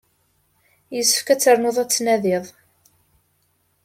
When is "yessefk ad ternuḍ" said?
0.95-1.77